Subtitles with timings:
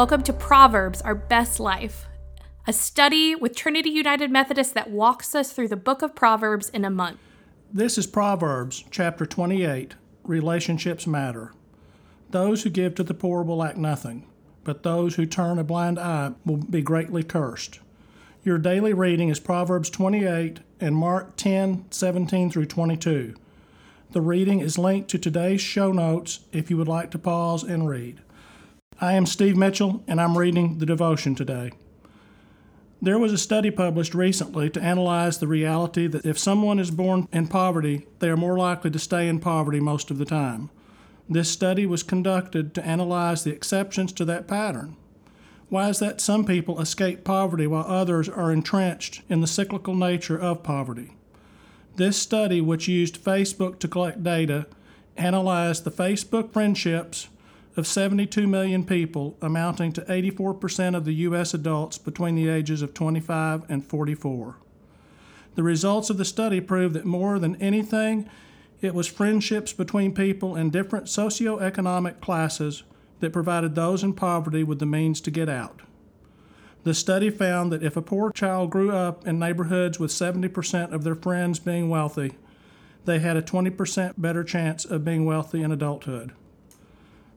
[0.00, 2.06] Welcome to Proverbs, Our Best Life,
[2.66, 6.86] a study with Trinity United Methodist that walks us through the book of Proverbs in
[6.86, 7.18] a month.
[7.70, 11.52] This is Proverbs chapter 28 Relationships Matter.
[12.30, 14.26] Those who give to the poor will lack nothing,
[14.64, 17.80] but those who turn a blind eye will be greatly cursed.
[18.42, 23.34] Your daily reading is Proverbs 28 and Mark 10 17 through 22.
[24.12, 27.86] The reading is linked to today's show notes if you would like to pause and
[27.86, 28.22] read.
[29.02, 31.72] I am Steve Mitchell, and I'm reading the devotion today.
[33.00, 37.26] There was a study published recently to analyze the reality that if someone is born
[37.32, 40.68] in poverty, they are more likely to stay in poverty most of the time.
[41.30, 44.98] This study was conducted to analyze the exceptions to that pattern.
[45.70, 50.38] Why is that some people escape poverty while others are entrenched in the cyclical nature
[50.38, 51.16] of poverty?
[51.96, 54.66] This study, which used Facebook to collect data,
[55.16, 57.28] analyzed the Facebook friendships
[57.80, 61.54] of 72 million people, amounting to 84% of the U.S.
[61.54, 64.56] adults between the ages of 25 and 44.
[65.54, 68.28] The results of the study prove that more than anything,
[68.82, 72.82] it was friendships between people in different socioeconomic classes
[73.20, 75.80] that provided those in poverty with the means to get out.
[76.84, 81.02] The study found that if a poor child grew up in neighborhoods with 70% of
[81.02, 82.32] their friends being wealthy,
[83.06, 86.32] they had a 20% better chance of being wealthy in adulthood.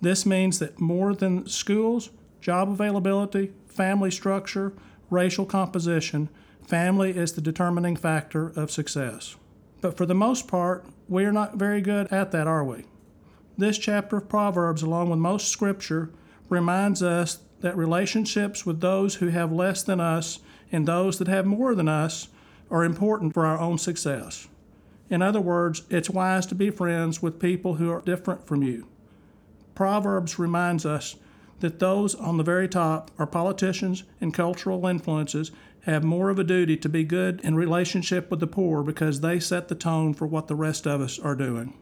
[0.00, 2.10] This means that more than schools,
[2.40, 4.72] job availability, family structure,
[5.10, 6.28] racial composition,
[6.66, 9.36] family is the determining factor of success.
[9.80, 12.84] But for the most part, we are not very good at that, are we?
[13.56, 16.10] This chapter of Proverbs, along with most scripture,
[16.48, 20.38] reminds us that relationships with those who have less than us
[20.70, 22.28] and those that have more than us
[22.70, 24.46] are important for our own success.
[25.10, 28.86] In other words, it's wise to be friends with people who are different from you.
[29.78, 31.14] Proverbs reminds us
[31.60, 36.42] that those on the very top, our politicians and cultural influences, have more of a
[36.42, 40.26] duty to be good in relationship with the poor because they set the tone for
[40.26, 41.74] what the rest of us are doing.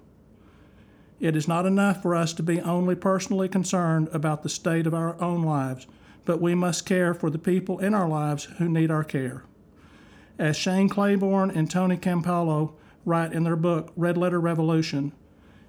[1.21, 4.93] It is not enough for us to be only personally concerned about the state of
[4.93, 5.87] our own lives,
[6.27, 9.43] but we must care for the people in our lives who need our care.
[10.39, 12.75] As Shane Claiborne and Tony Campolo
[13.07, 15.13] write in their book, Red Letter Revolution,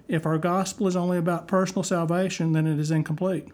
[0.08, 3.48] if our gospel is only about personal salvation, then it is incomplete.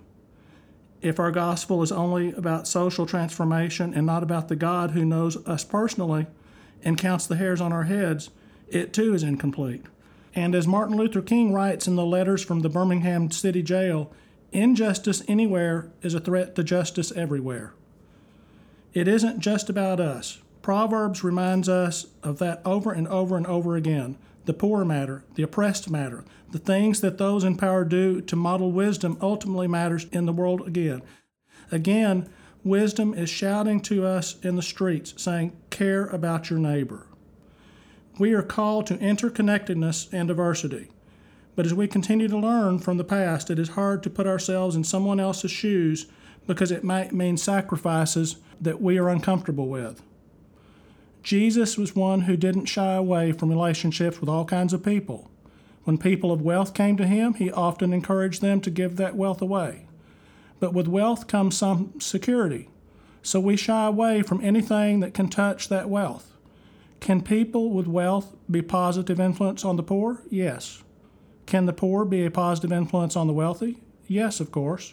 [1.03, 5.37] If our gospel is only about social transformation and not about the God who knows
[5.47, 6.27] us personally
[6.83, 8.31] and counts the hairs on our heads,
[8.69, 9.85] it too is incomplete.
[10.35, 14.13] And as Martin Luther King writes in the letters from the Birmingham City Jail,
[14.53, 17.75] injustice anywhere is a threat to justice everywhere.
[18.95, 20.39] It isn't just about us.
[20.63, 25.43] Proverbs reminds us of that over and over and over again the poor matter, the
[25.43, 30.27] oppressed matter, the things that those in power do to model wisdom ultimately matters in
[30.27, 31.03] the world again.
[31.73, 32.29] Again,
[32.63, 37.07] wisdom is shouting to us in the streets, saying, Care about your neighbor.
[38.19, 40.91] We are called to interconnectedness and diversity.
[41.57, 44.77] But as we continue to learn from the past, it is hard to put ourselves
[44.77, 46.07] in someone else's shoes
[46.47, 50.03] because it might mean sacrifices that we are uncomfortable with.
[51.25, 55.31] Jesus was one who didn't shy away from relationships with all kinds of people.
[55.85, 59.41] When people of wealth came to him, he often encouraged them to give that wealth
[59.41, 59.87] away.
[60.61, 62.69] But with wealth comes some security,
[63.23, 66.31] so we shy away from anything that can touch that wealth.
[67.01, 70.21] Can people with wealth be positive influence on the poor?
[70.29, 70.83] Yes.
[71.47, 73.79] Can the poor be a positive influence on the wealthy?
[74.07, 74.93] Yes, of course.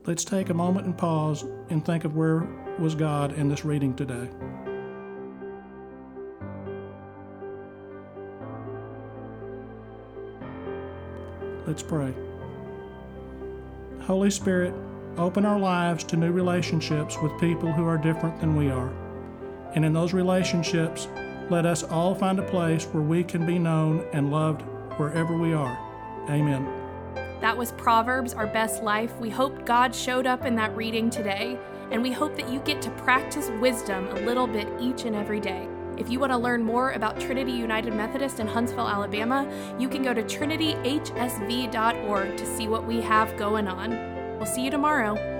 [0.05, 2.45] Let's take a moment and pause and think of where
[2.77, 4.29] was God in this reading today.
[11.65, 12.13] Let's pray.
[14.05, 14.71] Holy Spirit,
[15.17, 18.93] open our lives to new relationships with people who are different than we are.
[19.73, 21.07] And in those relationships,
[21.49, 24.61] let us all find a place where we can be known and loved
[24.97, 25.75] wherever we are.
[26.29, 26.67] Amen.
[27.41, 29.11] That was Proverbs, Our Best Life.
[29.19, 31.57] We hope God showed up in that reading today,
[31.89, 35.39] and we hope that you get to practice wisdom a little bit each and every
[35.39, 35.67] day.
[35.97, 39.47] If you want to learn more about Trinity United Methodist in Huntsville, Alabama,
[39.79, 43.91] you can go to trinityhsv.org to see what we have going on.
[44.37, 45.34] We'll see you tomorrow.